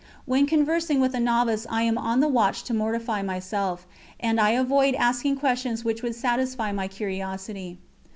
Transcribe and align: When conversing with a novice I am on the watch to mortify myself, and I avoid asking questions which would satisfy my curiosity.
When 0.25 0.47
conversing 0.47 0.99
with 0.99 1.13
a 1.13 1.19
novice 1.19 1.67
I 1.69 1.83
am 1.83 1.95
on 1.95 2.21
the 2.21 2.27
watch 2.27 2.63
to 2.63 2.73
mortify 2.73 3.21
myself, 3.21 3.85
and 4.19 4.39
I 4.39 4.49
avoid 4.49 4.95
asking 4.95 5.35
questions 5.37 5.85
which 5.85 6.01
would 6.01 6.15
satisfy 6.15 6.71
my 6.71 6.87
curiosity. 6.87 7.77